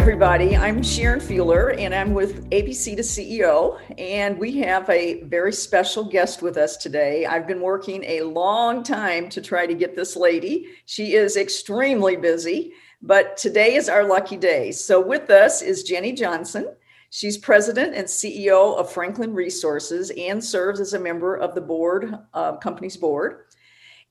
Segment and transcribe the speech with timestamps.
[0.00, 0.56] everybody.
[0.56, 3.78] I'm Sharon Fueller, and I'm with ABC to CEO.
[3.98, 7.26] And we have a very special guest with us today.
[7.26, 10.68] I've been working a long time to try to get this lady.
[10.86, 12.72] She is extremely busy,
[13.02, 14.72] but today is our lucky day.
[14.72, 16.74] So, with us is Jenny Johnson.
[17.10, 22.16] She's president and CEO of Franklin Resources and serves as a member of the board,
[22.32, 23.49] uh, company's board.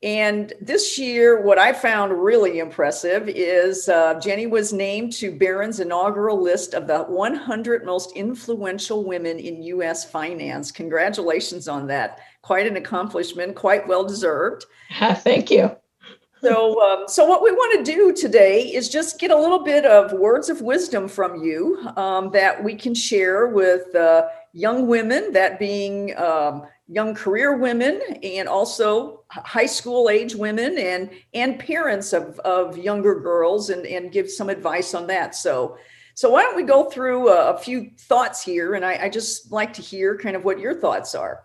[0.02, 5.82] And this year, what I found really impressive is uh, Jenny was named to Barron's
[5.82, 10.10] inaugural list of the 100 most influential women in U.S.
[10.10, 10.72] finance.
[10.72, 12.22] Congratulations on that.
[12.42, 14.66] Quite an accomplishment, quite well deserved.
[15.00, 15.76] Thank you.
[16.42, 19.84] So, um, so what we want to do today is just get a little bit
[19.84, 25.34] of words of wisdom from you um, that we can share with uh, young women,
[25.34, 32.14] that being um, young career women and also high school age women and and parents
[32.14, 35.36] of, of younger girls and, and give some advice on that.
[35.36, 35.78] So
[36.16, 39.52] so why don't we go through a, a few thoughts here and I, I just
[39.52, 41.44] like to hear kind of what your thoughts are.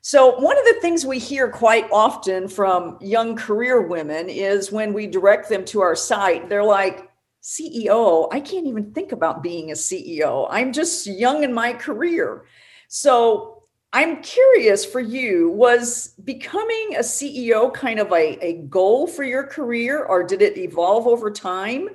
[0.00, 4.92] So, one of the things we hear quite often from young career women is when
[4.92, 7.10] we direct them to our site, they're like,
[7.42, 10.46] CEO, I can't even think about being a CEO.
[10.50, 12.44] I'm just young in my career.
[12.88, 13.57] So,
[13.92, 19.44] I'm curious for you, was becoming a CEO kind of a, a goal for your
[19.44, 21.88] career, or did it evolve over time?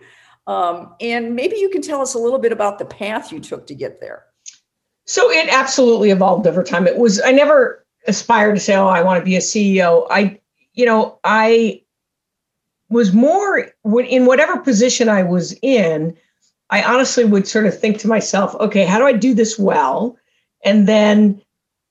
[0.48, 3.68] Um, and maybe you can tell us a little bit about the path you took
[3.68, 4.26] to get there.
[5.06, 6.88] So it absolutely evolved over time.
[6.88, 10.08] It was, I never aspired to say, oh, I want to be a CEO.
[10.10, 10.40] I,
[10.74, 11.84] you know, I
[12.90, 16.18] was more in whatever position I was in,
[16.70, 20.18] I honestly would sort of think to myself, okay, how do I do this well?
[20.66, 21.42] And then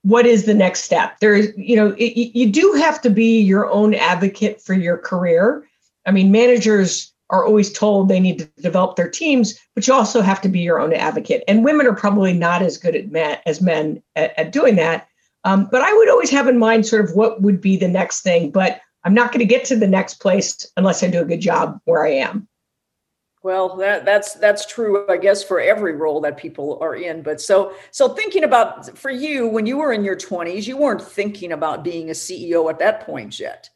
[0.03, 1.19] what is the next step?
[1.21, 4.99] There is you know it, you do have to be your own advocate for your
[4.99, 5.67] career.
[6.07, 10.21] I mean managers are always told they need to develop their teams but you also
[10.21, 11.43] have to be your own advocate.
[11.49, 15.09] And women are probably not as good at men as men at, at doing that.
[15.45, 18.23] Um, but i would always have in mind sort of what would be the next
[18.23, 21.25] thing but i'm not going to get to the next place unless i do a
[21.25, 22.47] good job where i am
[23.43, 27.23] well, that, that's that's true, I guess, for every role that people are in.
[27.23, 31.03] But so so thinking about for you when you were in your twenties, you weren't
[31.03, 33.69] thinking about being a CEO at that point yet.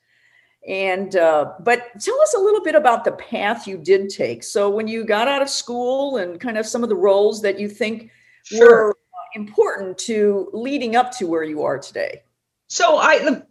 [0.69, 4.45] And uh, but tell us a little bit about the path you did take.
[4.45, 7.59] So when you got out of school and kind of some of the roles that
[7.59, 8.11] you think
[8.45, 8.89] sure.
[8.89, 8.97] were
[9.35, 12.23] important to leading up to where you are today.
[12.69, 13.43] So I,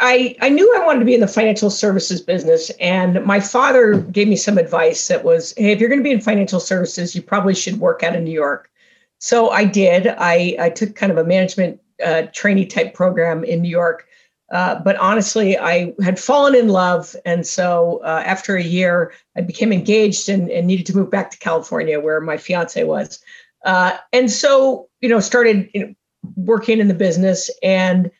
[0.00, 3.98] I, I knew I wanted to be in the financial services business, and my father
[3.98, 7.14] gave me some advice that was, "Hey, if you're going to be in financial services,
[7.14, 8.70] you probably should work out of New York."
[9.18, 10.06] So I did.
[10.06, 14.06] I, I took kind of a management uh, trainee type program in New York,
[14.52, 19.40] uh, but honestly, I had fallen in love, and so uh, after a year, I
[19.40, 23.20] became engaged and, and, needed to move back to California, where my fiance was,
[23.64, 25.94] uh, and so you know started you know,
[26.36, 28.12] working in the business and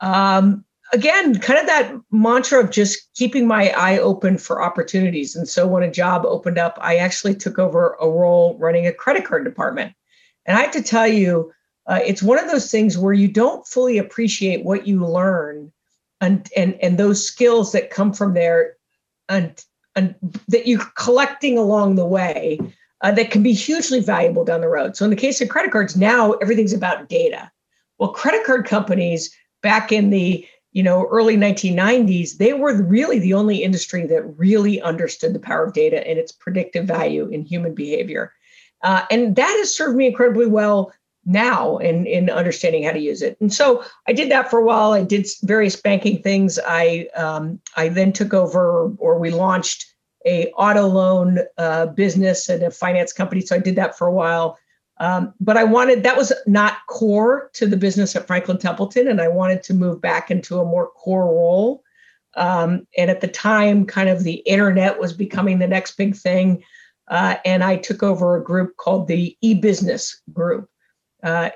[0.00, 5.34] um, again, kind of that mantra of just keeping my eye open for opportunities.
[5.34, 8.92] And so when a job opened up, I actually took over a role running a
[8.92, 9.94] credit card department.
[10.46, 11.52] And I have to tell you,
[11.86, 15.72] uh, it's one of those things where you don't fully appreciate what you learn
[16.20, 18.74] and and and those skills that come from there
[19.28, 19.64] and,
[19.94, 20.14] and
[20.48, 22.58] that you're collecting along the way
[23.02, 24.96] uh, that can be hugely valuable down the road.
[24.96, 27.50] So in the case of credit cards, now everything's about data.
[27.98, 29.34] Well, credit card companies
[29.66, 34.80] back in the you know early 1990s they were really the only industry that really
[34.80, 38.32] understood the power of data and its predictive value in human behavior.
[38.82, 40.92] Uh, and that has served me incredibly well
[41.24, 43.36] now in in understanding how to use it.
[43.40, 44.92] And so i did that for a while.
[44.92, 46.60] I did various banking things.
[46.64, 49.80] I um, i then took over or we launched
[50.24, 53.40] a auto loan uh, business and a finance company.
[53.40, 54.56] So i did that for a while
[54.98, 59.20] um, but I wanted that was not core to the business at Franklin Templeton, and
[59.20, 61.82] I wanted to move back into a more core role.
[62.34, 66.62] Um, and at the time, kind of the internet was becoming the next big thing,
[67.08, 70.68] uh, and I took over a group called the e-business group.
[71.22, 71.50] Uh,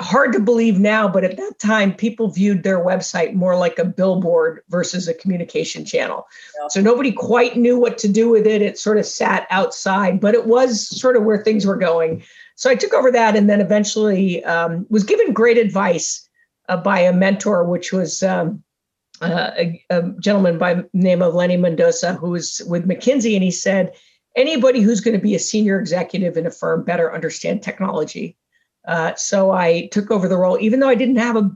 [0.00, 3.84] hard to believe now, but at that time, people viewed their website more like a
[3.84, 6.26] billboard versus a communication channel.
[6.60, 6.68] Yeah.
[6.68, 8.62] So nobody quite knew what to do with it.
[8.62, 12.22] It sort of sat outside, but it was sort of where things were going.
[12.60, 16.28] So I took over that and then eventually um, was given great advice
[16.68, 18.62] uh, by a mentor, which was um,
[19.22, 23.32] uh, a, a, gentleman by name of Lenny Mendonca, who was with McKinsey.
[23.32, 23.94] And he said,
[24.36, 28.36] anybody who's going to be a senior executive in a firm better understand technology.
[28.86, 31.50] Uh, so I took over the role, even though I didn't have a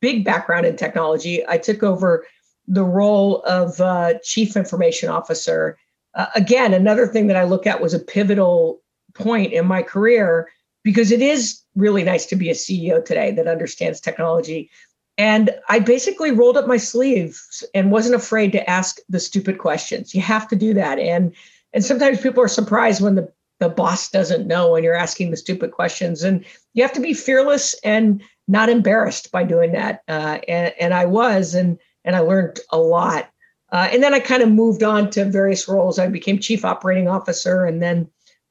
[0.00, 2.24] big background in technology, I took over
[2.66, 5.76] the role of uh, chief information officer.
[6.14, 8.80] Uh, again, another thing that I look at was a pivotal
[9.14, 10.48] point in my career
[10.82, 14.70] because it is really nice to be a CEO today that understands technology.
[15.18, 20.14] And I basically rolled up my sleeves and wasn't afraid to ask the stupid questions.
[20.14, 20.98] You have to do that.
[20.98, 21.34] And
[21.72, 25.36] and sometimes people are surprised when the, the boss doesn't know when you're asking the
[25.36, 26.24] stupid questions.
[26.24, 30.02] And you have to be fearless and not embarrassed by doing that.
[30.08, 33.30] Uh, and, and I was, and and I learned a lot.
[33.72, 35.98] Uh, and then I kind of moved on to various roles.
[35.98, 38.08] I became chief operating officer, and then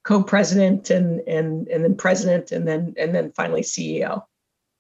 [0.10, 4.24] co-president, and and and then president, and then and then finally CEO.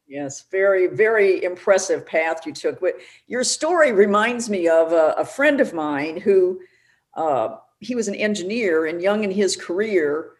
[0.08, 2.82] Yes, very very impressive path you took.
[2.82, 2.96] But
[3.28, 6.62] your story reminds me of a, a friend of mine who
[7.14, 10.32] uh, he was an engineer and young in his career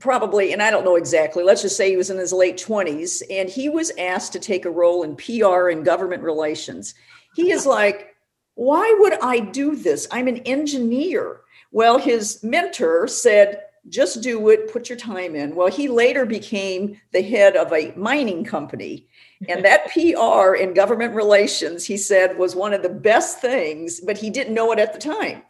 [0.00, 3.20] probably, and I don't know exactly, let's just say he was in his late 20s,
[3.30, 6.94] and he was asked to take a role in PR and government relations.
[7.34, 8.14] He is like,
[8.54, 10.06] why would I do this?
[10.12, 11.40] I'm an engineer.
[11.72, 15.54] Well, his mentor said, just do it, put your time in.
[15.54, 19.06] Well, he later became the head of a mining company.
[19.48, 24.18] And that PR and government relations, he said, was one of the best things, but
[24.18, 25.42] he didn't know it at the time.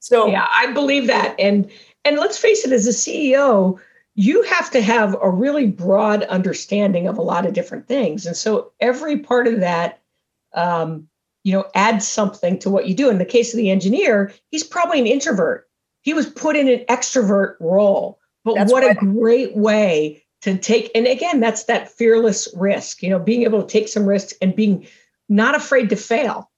[0.00, 1.34] So yeah, I believe that.
[1.38, 1.70] And
[2.04, 3.80] and let's face it, as a CEO,
[4.14, 8.26] you have to have a really broad understanding of a lot of different things.
[8.26, 10.00] And so every part of that,
[10.52, 11.08] um,
[11.42, 13.08] you know, adds something to what you do.
[13.08, 15.68] In the case of the engineer, he's probably an introvert.
[16.04, 18.20] He was put in an extrovert role.
[18.44, 18.94] But that's what right.
[18.94, 20.90] a great way to take.
[20.94, 24.54] And again, that's that fearless risk, you know, being able to take some risks and
[24.54, 24.86] being
[25.30, 26.50] not afraid to fail.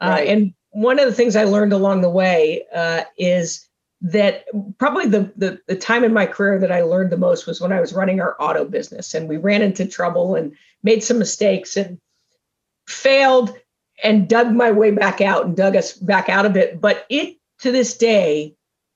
[0.00, 0.28] Uh, right.
[0.28, 3.68] Uh, and one of the things I learned along the way uh, is
[4.00, 4.44] that
[4.78, 7.72] probably the, the, the time in my career that I learned the most was when
[7.72, 10.54] I was running our auto business and we ran into trouble and
[10.84, 11.98] made some mistakes and
[12.86, 13.56] failed
[14.04, 16.80] and dug my way back out and dug us back out of it.
[16.80, 18.54] But it to this day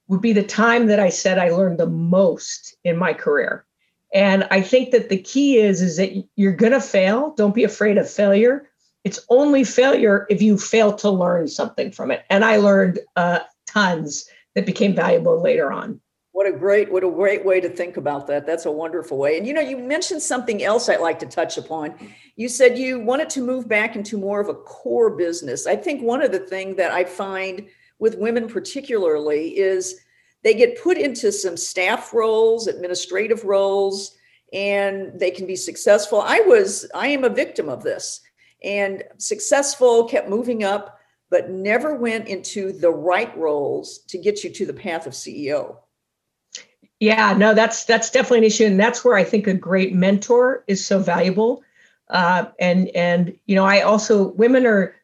[0.08, 3.64] would be the time that I said I learned the most in my career.
[4.12, 7.34] And I think that the key is is that you're going to fail.
[7.36, 8.68] Don't be afraid of failure.
[9.04, 12.24] It's only failure if you fail to learn something from it.
[12.30, 16.00] And I learned uh, tons that became valuable later on.
[16.32, 18.46] What a great, what a great way to think about that.
[18.46, 19.36] That's a wonderful way.
[19.36, 21.94] And you know, you mentioned something else I'd like to touch upon.
[22.36, 25.66] You said you wanted to move back into more of a core business.
[25.66, 27.66] I think one of the things that I find
[27.98, 30.00] with women particularly is
[30.44, 34.16] they get put into some staff roles, administrative roles,
[34.52, 36.20] and they can be successful.
[36.20, 38.20] I was, I am a victim of this
[38.62, 40.98] and successful, kept moving up
[41.30, 45.76] but never went into the right roles to get you to the path of CEO.
[47.00, 50.64] Yeah, no, that's that's definitely an issue, and that's where I think a great mentor
[50.66, 51.62] is so valuable.
[52.10, 54.96] Uh, and and you know, I also women are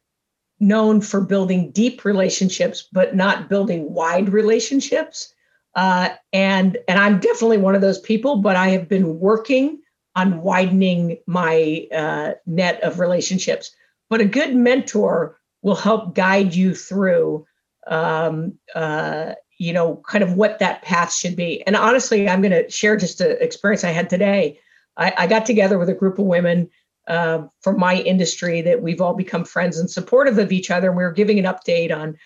[0.66, 5.32] known for building deep relationships, but not building wide relationships.
[5.74, 9.80] Uh, and and I'm definitely one of those people, but I have been working
[10.16, 13.74] on widening my uh, net of relationships.
[14.08, 17.46] But a good mentor will help guide you through
[17.88, 22.50] um, uh, you know kind of what that path should be and honestly i'm going
[22.50, 24.58] to share just an experience i had today
[24.96, 26.70] I, I got together with a group of women
[27.06, 30.96] uh, from my industry that we've all become friends and supportive of each other and
[30.96, 32.16] we were giving an update on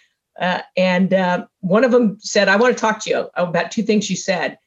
[0.40, 3.82] uh, and uh, one of them said i want to talk to you about two
[3.82, 4.58] things you said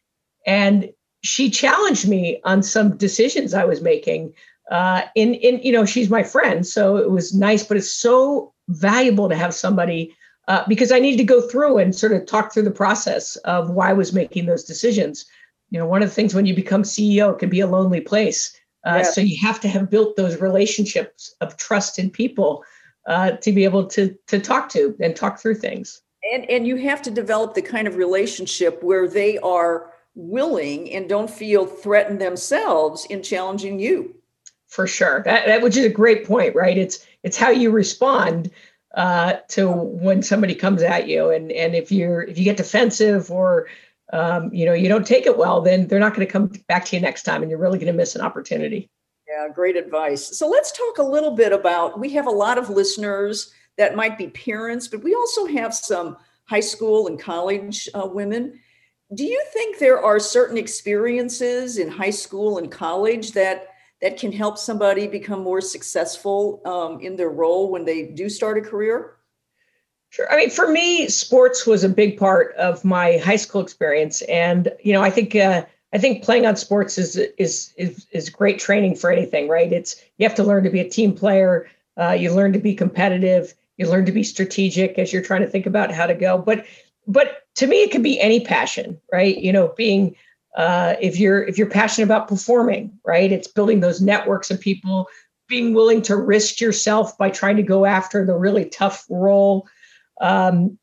[0.45, 0.89] and
[1.23, 4.33] she challenged me on some decisions i was making
[4.69, 8.53] uh, in in you know she's my friend so it was nice but it's so
[8.69, 10.15] valuable to have somebody
[10.47, 13.69] uh, because I needed to go through and sort of talk through the process of
[13.69, 15.25] why I was making those decisions.
[15.69, 18.01] You know, one of the things when you become CEO it can be a lonely
[18.01, 18.53] place.
[18.83, 19.03] Uh.
[19.03, 22.63] So you have to have built those relationships of trust in people
[23.07, 26.01] uh, to be able to to talk to and talk through things.
[26.33, 31.07] And and you have to develop the kind of relationship where they are willing and
[31.07, 34.15] don't feel threatened themselves in challenging you
[34.71, 35.21] for sure.
[35.23, 36.77] That, that which is a great point, right?
[36.77, 38.49] It's it's how you respond
[38.95, 43.29] uh, to when somebody comes at you, and and if you're if you get defensive
[43.29, 43.67] or
[44.11, 46.85] um, you know you don't take it well, then they're not going to come back
[46.85, 48.89] to you next time, and you're really going to miss an opportunity.
[49.27, 50.37] Yeah, great advice.
[50.37, 51.99] So let's talk a little bit about.
[51.99, 56.17] We have a lot of listeners that might be parents, but we also have some
[56.45, 58.59] high school and college uh, women.
[59.13, 63.67] Do you think there are certain experiences in high school and college that
[64.01, 68.57] that can help somebody become more successful um, in their role when they do start
[68.57, 69.17] a career?
[70.11, 70.29] Sure.
[70.29, 74.69] I mean, for me, sports was a big part of my high school experience, and
[74.83, 75.63] you know, I think uh,
[75.93, 79.71] I think playing on sports is is is is great training for anything, right?
[79.71, 81.69] It's you have to learn to be a team player.
[81.97, 83.53] Uh, you learn to be competitive.
[83.77, 86.37] You learn to be strategic as you're trying to think about how to go.
[86.37, 86.65] But
[87.07, 89.37] but to me, it could be any passion, right?
[89.37, 90.13] You know, being
[90.57, 93.31] uh, if you're if you're passionate about performing, right?
[93.31, 95.07] It's building those networks of people,
[95.47, 99.69] being willing to risk yourself by trying to go after the really tough role.
[100.21, 100.77] Um,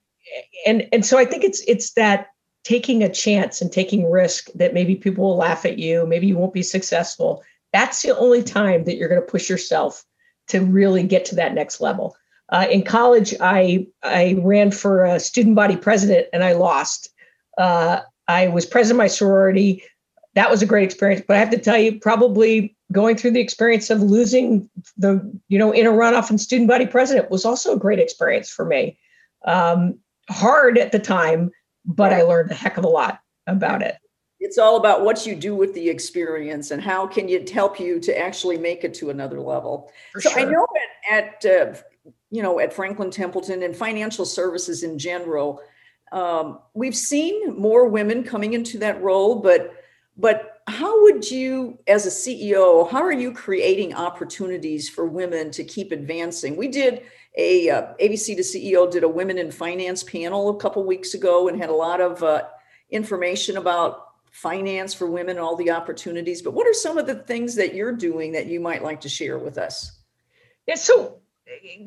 [0.66, 2.28] and and so I think it's it's that
[2.64, 6.36] taking a chance and taking risk that maybe people will laugh at you, maybe you
[6.36, 7.42] won't be successful.
[7.72, 10.04] That's the only time that you're going to push yourself
[10.48, 12.16] to really get to that next level.
[12.50, 17.10] Uh, in college, I I ran for a student body president and I lost.
[17.56, 19.82] Uh, I was president of my sorority.
[20.34, 23.40] That was a great experience, but I have to tell you, probably going through the
[23.40, 27.74] experience of losing the you know in a runoff and student body president was also
[27.74, 28.98] a great experience for me.
[29.44, 31.50] Um, hard at the time,
[31.84, 33.96] but I learned a heck of a lot about it.
[34.40, 37.98] It's all about what you do with the experience and how can it help you
[38.00, 39.90] to actually make it to another level.
[40.12, 40.40] For so sure.
[40.40, 40.66] I know
[41.10, 41.74] at, at uh,
[42.30, 45.60] you know, at Franklin Templeton and financial services in general,
[46.12, 49.74] um, we've seen more women coming into that role, but
[50.16, 55.64] but how would you, as a CEO, how are you creating opportunities for women to
[55.64, 56.56] keep advancing?
[56.56, 57.02] We did
[57.36, 61.48] a uh, ABC to CEO did a women in finance panel a couple weeks ago
[61.48, 62.44] and had a lot of uh,
[62.90, 66.42] information about finance for women and all the opportunities.
[66.42, 69.08] But what are some of the things that you're doing that you might like to
[69.08, 69.98] share with us?
[70.66, 71.18] Yeah, so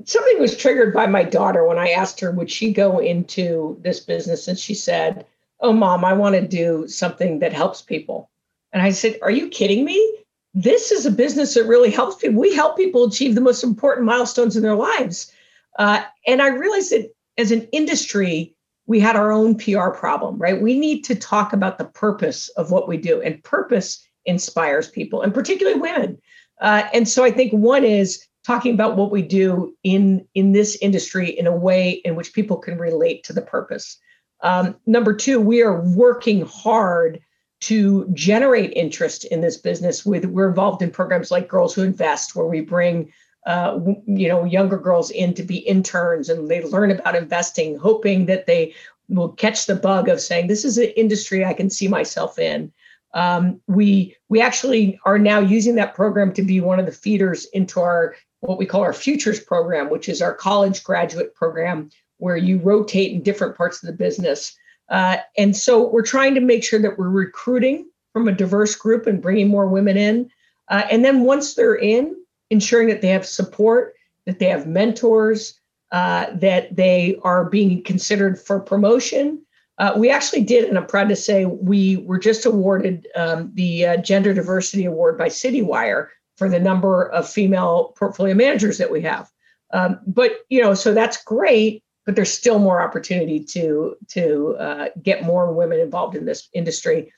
[0.05, 3.99] something was triggered by my daughter when I asked her, would she go into this
[3.99, 4.47] business?
[4.47, 5.25] And she said,
[5.59, 8.31] Oh, mom, I want to do something that helps people.
[8.73, 10.20] And I said, Are you kidding me?
[10.53, 12.39] This is a business that really helps people.
[12.39, 15.31] We help people achieve the most important milestones in their lives.
[15.79, 18.53] Uh, and I realized that as an industry,
[18.85, 20.61] we had our own PR problem, right?
[20.61, 25.21] We need to talk about the purpose of what we do, and purpose inspires people,
[25.21, 26.21] and particularly women.
[26.59, 30.77] Uh, and so I think one is talking about what we do in in this
[30.81, 33.97] industry in a way in which people can relate to the purpose.
[34.41, 37.21] Um, number two, we are working hard
[37.61, 40.05] to generate interest in this business.
[40.05, 43.11] With we're involved in programs like Girls Who Invest, where we bring
[43.45, 48.25] uh, you know younger girls in to be interns and they learn about investing, hoping
[48.25, 48.73] that they
[49.09, 52.71] will catch the bug of saying this is an industry I can see myself in.
[53.13, 57.45] Um, we we actually are now using that program to be one of the feeders
[57.53, 62.37] into our what we call our futures program, which is our college graduate program where
[62.37, 64.55] you rotate in different parts of the business.
[64.91, 69.07] Uh, and so we're trying to make sure that we're recruiting from a diverse group
[69.07, 70.29] and bringing more women in.
[70.67, 72.15] Uh, and then once they're in,
[72.49, 73.95] ensuring that they have support,
[74.25, 75.59] that they have mentors,
[75.91, 79.41] uh, that they are being considered for promotion.
[79.77, 83.85] Uh, we actually did, and I'm proud to say, we were just awarded um, the
[83.85, 89.01] uh, Gender Diversity Award by Citywire for the number of female portfolio managers that we
[89.01, 89.29] have.
[89.73, 94.87] Um, but you know, so that's great, but there's still more opportunity to to uh,
[95.01, 97.13] get more women involved in this industry.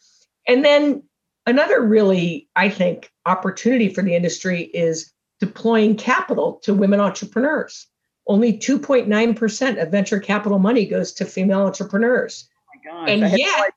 [0.47, 1.03] And then
[1.45, 7.87] another really, I think, opportunity for the industry is deploying capital to women entrepreneurs.
[8.27, 12.47] Only 2.9% of venture capital money goes to female entrepreneurs.
[12.89, 13.73] Oh and yet,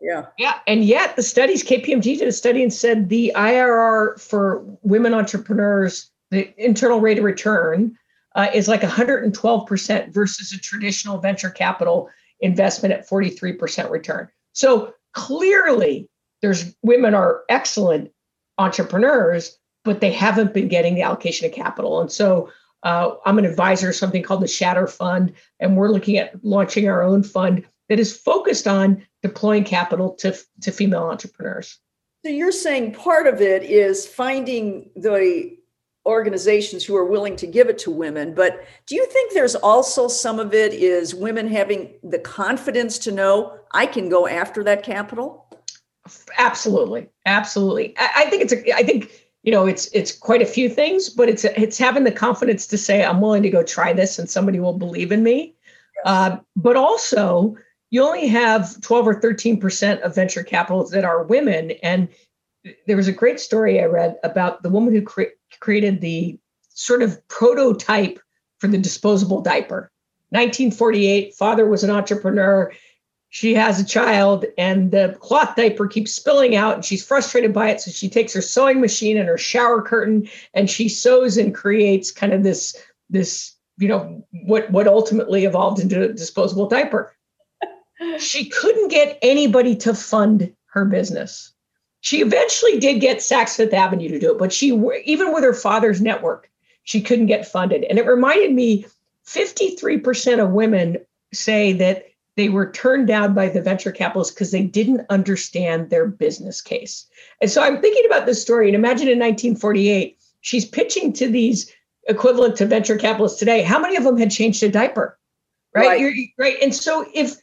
[0.00, 0.26] yeah.
[0.38, 0.58] Yeah.
[0.66, 6.10] And yet the studies, KPMG did a study and said the IRR for women entrepreneurs,
[6.30, 7.96] the internal rate of return
[8.40, 12.08] uh, is like 112% versus a traditional venture capital
[12.40, 14.28] investment at 43% return.
[14.54, 16.08] So clearly
[16.40, 18.10] there's women are excellent
[18.56, 22.00] entrepreneurs, but they haven't been getting the allocation of capital.
[22.00, 22.50] And so
[22.82, 26.88] uh, I'm an advisor of something called the Shatter Fund, and we're looking at launching
[26.88, 31.78] our own fund that is focused on deploying capital to, to female entrepreneurs.
[32.24, 35.59] So you're saying part of it is finding the
[36.10, 40.08] organizations who are willing to give it to women but do you think there's also
[40.08, 44.82] some of it is women having the confidence to know i can go after that
[44.82, 45.46] capital
[46.38, 49.10] absolutely absolutely i, I think it's a i think
[49.42, 52.76] you know it's it's quite a few things but it's it's having the confidence to
[52.76, 55.54] say i'm willing to go try this and somebody will believe in me
[55.96, 56.06] yes.
[56.06, 57.56] uh, but also
[57.90, 61.72] you only have 12 or 13% of venture capitals that are women.
[61.82, 62.08] And
[62.86, 66.38] there was a great story I read about the woman who cre- created the
[66.70, 68.18] sort of prototype
[68.58, 69.90] for the disposable diaper.
[70.30, 72.72] 1948, father was an entrepreneur.
[73.30, 77.70] She has a child, and the cloth diaper keeps spilling out, and she's frustrated by
[77.70, 77.80] it.
[77.80, 82.10] So she takes her sewing machine and her shower curtain, and she sews and creates
[82.10, 82.76] kind of this
[83.08, 87.12] this you know what what ultimately evolved into a disposable diaper
[88.18, 91.52] she couldn't get anybody to fund her business.
[92.00, 94.68] She eventually did get Saks Fifth Avenue to do it, but she,
[95.04, 96.50] even with her father's network,
[96.84, 97.84] she couldn't get funded.
[97.84, 98.86] And it reminded me
[99.26, 100.98] 53% of women
[101.32, 106.06] say that they were turned down by the venture capitalists because they didn't understand their
[106.06, 107.06] business case.
[107.40, 111.70] And so I'm thinking about this story and imagine in 1948, she's pitching to these
[112.08, 113.62] equivalent to venture capitalists today.
[113.62, 115.18] How many of them had changed a diaper?
[115.74, 115.86] Right.
[115.86, 116.00] Right.
[116.00, 116.56] You're, right.
[116.62, 117.36] And so if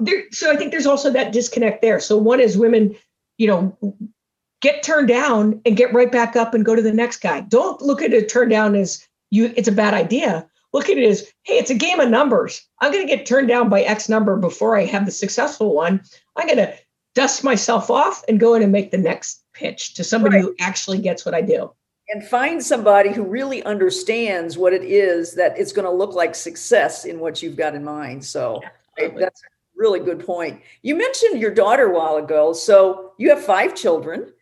[0.00, 1.98] there, so I think there's also that disconnect there.
[1.98, 2.94] So one is women,
[3.38, 3.76] you know,
[4.60, 7.40] get turned down and get right back up and go to the next guy.
[7.40, 10.48] Don't look at a turn down as you it's a bad idea.
[10.72, 12.66] Look at it as, hey, it's a game of numbers.
[12.80, 16.00] I'm going to get turned down by X number before I have the successful one.
[16.36, 16.74] I'm going to
[17.14, 20.44] dust myself off and go in and make the next pitch to somebody right.
[20.44, 21.72] who actually gets what I do.
[22.08, 26.34] And find somebody who really understands what it is that it's going to look like
[26.34, 28.24] success in what you've got in mind.
[28.24, 28.60] So
[28.96, 29.42] that's
[29.76, 30.60] really good point.
[30.82, 32.52] You mentioned your daughter a while ago.
[32.52, 34.32] So you have five children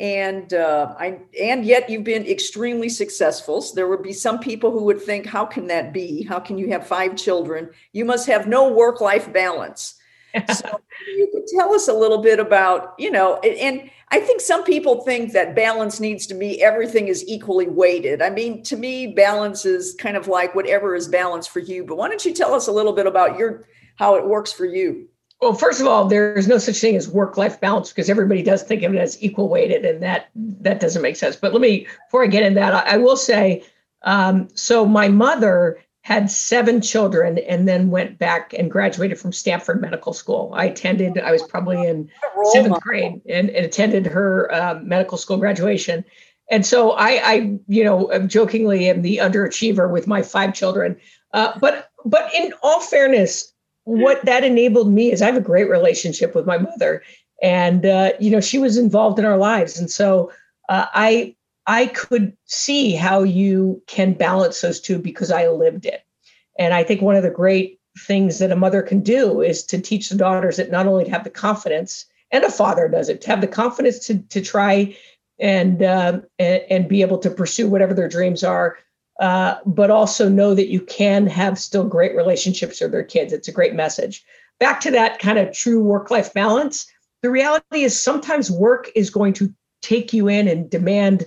[0.00, 3.60] and uh, I and yet you've been extremely successful.
[3.60, 6.24] So there would be some people who would think, "How can that be?
[6.24, 7.68] How can you have five children?
[7.92, 9.96] You must have no work-life balance."
[10.54, 14.64] so you could tell us a little bit about, you know, and I think some
[14.64, 18.22] people think that balance needs to be everything is equally weighted.
[18.22, 21.84] I mean, to me, balance is kind of like whatever is balance for you.
[21.84, 23.66] But why don't you tell us a little bit about your
[24.00, 25.06] how it works for you?
[25.40, 28.82] Well, first of all, there's no such thing as work-life balance because everybody does think
[28.82, 31.36] of it as equal weighted, and that that doesn't make sense.
[31.36, 33.62] But let me, before I get into that, I, I will say,
[34.02, 39.82] um, so my mother had seven children and then went back and graduated from Stanford
[39.82, 40.50] Medical School.
[40.54, 42.10] I attended, I was probably in
[42.52, 46.04] seventh grade and, and attended her um, medical school graduation.
[46.50, 50.96] And so I, I, you know, jokingly am the underachiever with my five children.
[51.34, 53.52] Uh, but, but in all fairness,
[53.90, 57.02] what that enabled me is I have a great relationship with my mother,
[57.42, 60.30] and uh, you know she was involved in our lives, and so
[60.68, 61.34] uh, I
[61.66, 66.02] I could see how you can balance those two because I lived it,
[66.56, 69.80] and I think one of the great things that a mother can do is to
[69.80, 73.20] teach the daughters that not only to have the confidence, and a father does it,
[73.22, 74.96] to have the confidence to to try
[75.40, 78.78] and uh, and, and be able to pursue whatever their dreams are
[79.20, 83.32] uh, but also know that you can have still great relationships with their kids.
[83.32, 84.24] It's a great message.
[84.58, 86.90] Back to that kind of true work life balance.
[87.22, 91.26] The reality is sometimes work is going to take you in and demand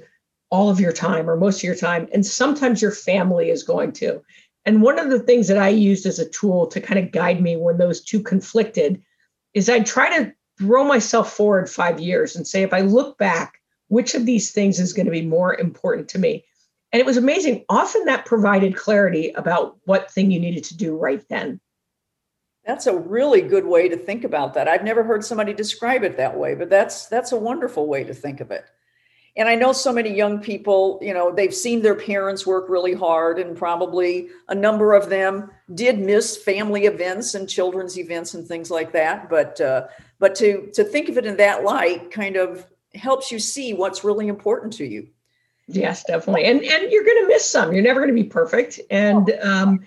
[0.49, 2.07] all of your time or most of your time.
[2.11, 4.21] And sometimes your family is going to.
[4.65, 7.41] And one of the things that I used as a tool to kind of guide
[7.41, 9.01] me when those two conflicted
[9.53, 13.59] is I'd try to throw myself forward five years and say, if I look back,
[13.89, 16.45] which of these things is going to be more important to me?
[16.93, 17.65] And it was amazing.
[17.69, 21.59] Often that provided clarity about what thing you needed to do right then.
[22.65, 24.67] That's a really good way to think about that.
[24.67, 28.13] I've never heard somebody describe it that way, but that's that's a wonderful way to
[28.13, 28.63] think of it.
[29.35, 32.93] And I know so many young people, you know, they've seen their parents work really
[32.93, 38.47] hard and probably a number of them did miss family events and children's events and
[38.47, 39.87] things like that, but uh,
[40.19, 44.03] but to to think of it in that light kind of helps you see what's
[44.03, 45.07] really important to you.
[45.67, 46.45] Yes, definitely.
[46.45, 47.73] And and you're going to miss some.
[47.73, 48.79] You're never going to be perfect.
[48.89, 49.85] And um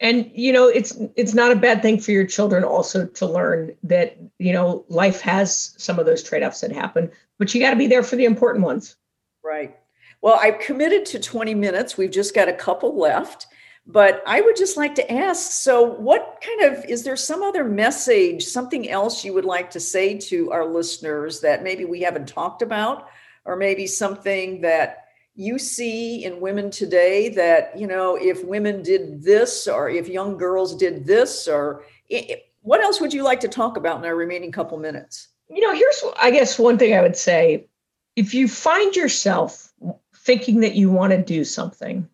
[0.00, 3.74] and you know, it's it's not a bad thing for your children also to learn
[3.84, 7.76] that, you know, life has some of those trade-offs that happen, but you got to
[7.76, 8.96] be there for the important ones.
[9.44, 9.76] Right.
[10.20, 11.96] Well, I've committed to 20 minutes.
[11.96, 13.46] We've just got a couple left.
[13.84, 17.64] But I would just like to ask so, what kind of is there some other
[17.64, 22.28] message, something else you would like to say to our listeners that maybe we haven't
[22.28, 23.08] talked about,
[23.44, 29.22] or maybe something that you see in women today that you know if women did
[29.22, 33.48] this or if young girls did this or it, what else would you like to
[33.48, 35.28] talk about in our remaining couple minutes?
[35.48, 37.66] You know here's i guess one thing i would say.
[38.14, 39.72] If you find yourself
[40.14, 42.06] thinking that you want to do something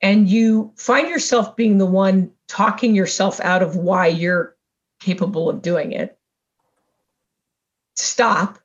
[0.00, 4.56] and you find yourself being the one talking yourself out of why you're
[5.00, 6.16] capable of doing it
[7.96, 8.60] stop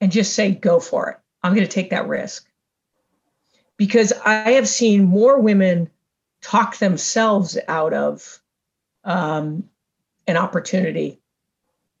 [0.00, 2.46] and just say go for it I'm going to take that risk.
[3.76, 5.90] Because I have seen more women
[6.40, 8.40] talk themselves out of
[9.04, 9.68] um,
[10.26, 11.18] an opportunity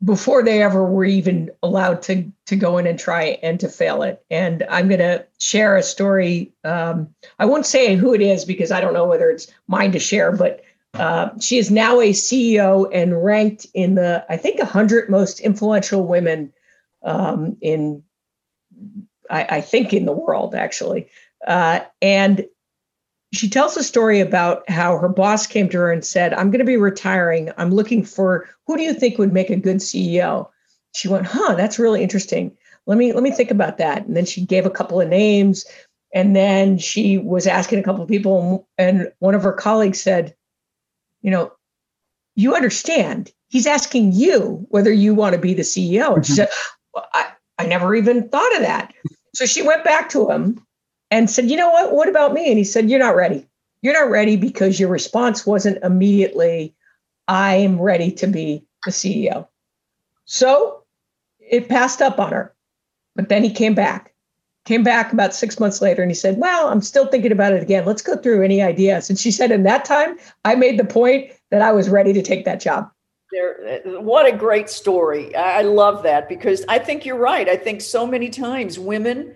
[0.04, 4.02] before they ever were even allowed to to go in and try and to fail
[4.02, 4.24] it.
[4.30, 6.52] And I'm going to share a story.
[6.64, 9.98] Um, I won't say who it is because I don't know whether it's mine to
[9.98, 10.62] share, but
[10.94, 16.06] uh, she is now a CEO and ranked in the I think 100 most influential
[16.06, 16.52] women
[17.02, 18.02] um, in
[19.30, 21.08] I, I think, in the world, actually.
[21.46, 22.46] Uh, and
[23.32, 26.58] she tells a story about how her boss came to her and said, I'm going
[26.58, 27.50] to be retiring.
[27.56, 30.48] I'm looking for who do you think would make a good CEO?
[30.94, 32.56] She went, huh, that's really interesting.
[32.86, 34.06] Let me let me think about that.
[34.06, 35.64] And then she gave a couple of names.
[36.14, 40.34] And then she was asking a couple of people, and one of her colleagues said,
[41.22, 41.52] you know,
[42.34, 46.16] you understand, he's asking you whether you want to be the CEO.
[46.16, 46.48] And she said,
[46.92, 48.92] well, I, I never even thought of that.
[49.34, 50.64] So she went back to him
[51.10, 51.92] and said, You know what?
[51.92, 52.48] What about me?
[52.48, 53.46] And he said, You're not ready.
[53.82, 56.74] You're not ready because your response wasn't immediately,
[57.26, 59.48] I am ready to be the CEO.
[60.24, 60.84] So
[61.40, 62.54] it passed up on her.
[63.16, 64.14] But then he came back,
[64.64, 67.62] came back about six months later and he said, Well, I'm still thinking about it
[67.62, 67.84] again.
[67.84, 69.10] Let's go through any ideas.
[69.10, 72.22] And she said, In that time, I made the point that I was ready to
[72.22, 72.90] take that job.
[73.32, 75.34] There, what a great story.
[75.34, 77.48] I love that because I think you're right.
[77.48, 79.34] I think so many times women,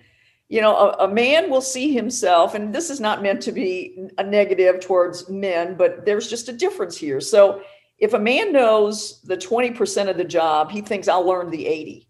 [0.49, 4.09] you know, a, a, man will see himself, and this is not meant to be
[4.19, 7.21] a negative towards men, but there's just a difference here.
[7.23, 7.63] So
[7.99, 12.07] if a man knows the 20% of the job, he thinks I'll learn the 80.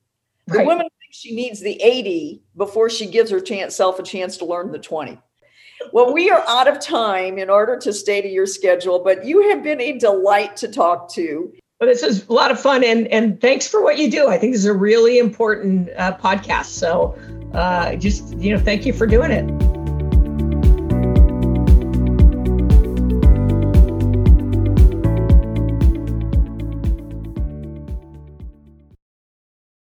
[0.49, 4.37] The woman thinks she needs the 80 before she gives her chance, self a chance
[4.39, 5.21] to learn the 20.
[5.93, 9.49] Well, we are out of time in order to stay to your schedule, but you
[9.51, 11.53] have been a delight to talk to.
[11.79, 14.29] Well, this is a lot of fun, and and thanks for what you do.
[14.29, 16.67] I think this is a really important uh, podcast.
[16.67, 17.15] So,
[17.53, 19.66] uh, just you know, thank you for doing it.